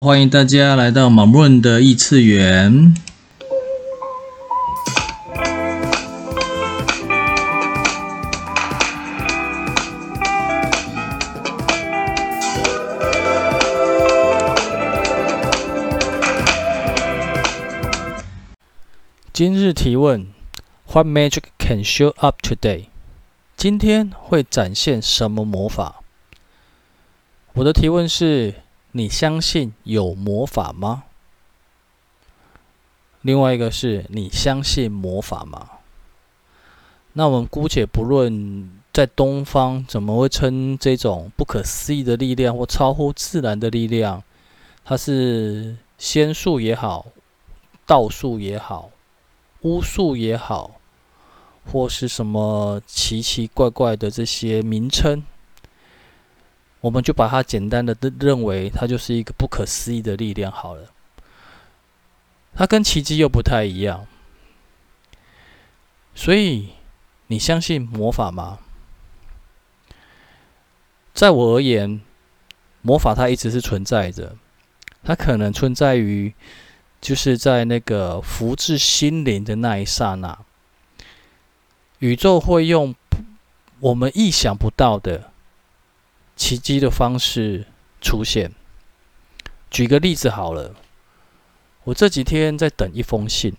[0.00, 2.94] 欢迎大家来到马润的异次元。
[19.32, 20.28] 今日提问
[20.92, 22.84] ：What magic can show up today？
[23.56, 25.96] 今天会展现什么魔法？
[27.54, 28.54] 我的提问是。
[28.92, 31.04] 你相信有魔法吗？
[33.20, 35.68] 另外一个是你相信魔法吗？
[37.12, 44.22] 那我们姑且不论在东方怎么会称这种不可思议的力量或超乎自然的力量，
[44.84, 47.06] 它是仙术也好，
[47.86, 48.90] 道术也好，
[49.62, 50.76] 巫术也好，
[51.70, 55.24] 或是什么奇奇怪怪的这些名称。
[56.80, 60.92] 我们就把它简单的认为它就是一个不可思议的力量好了。
[62.54, 64.06] 它跟奇迹又不太一样，
[66.14, 66.70] 所以
[67.28, 68.58] 你相信魔法吗？
[71.14, 72.00] 在我而言，
[72.82, 74.36] 魔法它一直是存在着，
[75.02, 76.32] 它可能存在于
[77.00, 80.38] 就是在那个福至心灵的那一刹那，
[81.98, 82.94] 宇宙会用
[83.80, 85.32] 我们意想不到的。
[86.38, 87.66] 奇迹的方式
[88.00, 88.52] 出现。
[89.68, 90.74] 举个例子好了，
[91.84, 93.54] 我这几天在等一封信，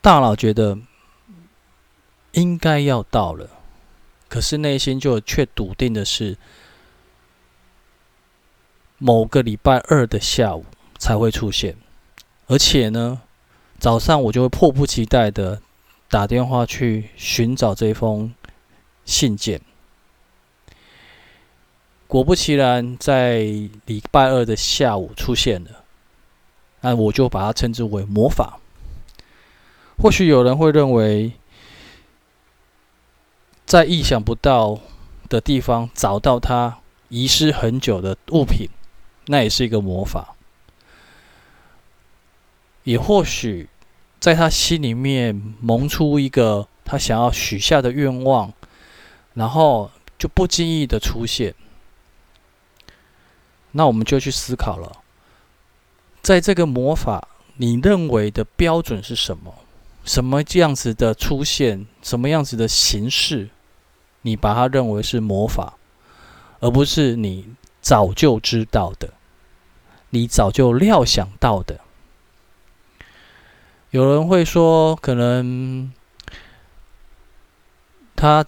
[0.00, 0.78] 大脑觉得
[2.32, 3.50] 应该要到了，
[4.28, 6.36] 可是内心就却笃定的是
[8.98, 10.66] 某个礼拜二的下午
[10.98, 11.76] 才会出现，
[12.46, 13.22] 而且呢，
[13.80, 15.60] 早上我就会迫不及待的
[16.08, 18.32] 打电话去寻找这封
[19.04, 19.60] 信件。
[22.08, 23.38] 果不其然，在
[23.86, 25.84] 礼拜二的下午出现了，
[26.80, 28.60] 那我就把它称之为魔法。
[29.98, 31.32] 或许有人会认为，
[33.64, 34.78] 在意想不到
[35.28, 36.78] 的地方找到他
[37.08, 38.68] 遗失很久的物品，
[39.26, 40.36] 那也是一个魔法。
[42.84, 43.68] 也或许，
[44.20, 48.52] 在他心里面萌出一个他想要许下的愿望，
[49.34, 51.52] 然后就不经意的出现。
[53.76, 55.02] 那我们就去思考了，
[56.22, 59.54] 在这个魔法，你认为的标准是什么？
[60.02, 61.86] 什么这样子的出现？
[62.00, 63.50] 什么样子的形式？
[64.22, 65.74] 你把它认为是魔法，
[66.60, 67.48] 而不是你
[67.82, 69.12] 早就知道的，
[70.08, 71.80] 你早就料想到的。
[73.90, 75.92] 有人会说，可能
[78.16, 78.42] 他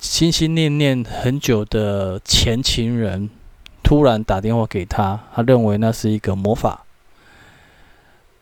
[0.00, 3.30] 心心念念很久的前情人。
[3.84, 6.84] 突然打电话给他，他认为那是一个魔法。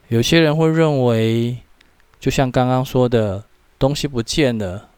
[0.08, 1.58] 有些人会认为，
[2.20, 3.44] 就像刚刚说的，
[3.78, 4.88] 东西不见了，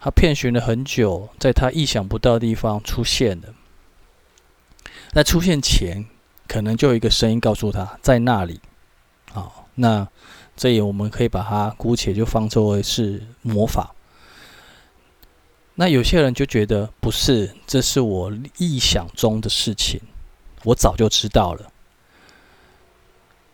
[0.00, 3.48] 他遍寻了很久，在他意想不到的地方出现了。
[5.12, 6.06] 在出现前，
[6.46, 8.60] 可能就有一个声音告诉他在那里。
[9.32, 10.08] 好，那
[10.56, 13.94] 这里我们可以把它姑且就放作为是魔法。
[15.80, 20.00] 那有些人就觉得不是，这是我臆想中的事情，
[20.64, 21.70] 我早就知道了。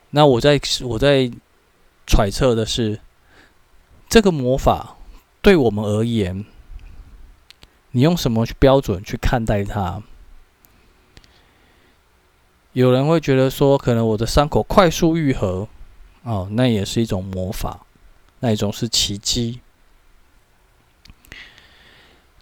[0.09, 1.31] 那我在我在
[2.07, 2.99] 揣测的是，
[4.09, 4.97] 这个魔法
[5.43, 6.47] 对我们而言，
[7.91, 10.03] 你用什么标准去看待它？
[12.73, 15.69] 有人会觉得说，可能我的伤口快速愈合，
[16.23, 17.84] 哦，那也是一种魔法，
[18.41, 19.61] 那一种是奇迹。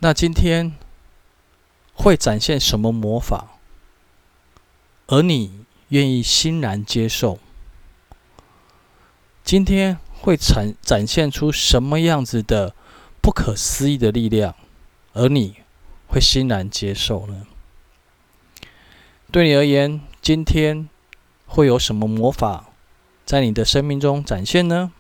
[0.03, 0.73] 那今天
[1.95, 3.53] 会展现什么魔法？
[5.07, 7.39] 而你愿意欣然接受？
[9.45, 12.75] 今天会展展现出什么样子的
[13.21, 14.57] 不可思议的力量？
[15.13, 15.59] 而你
[16.09, 17.47] 会欣然接受呢？
[19.31, 20.89] 对你而言，今天
[21.47, 22.71] 会有什么魔法
[23.25, 24.91] 在你的生命中展现呢？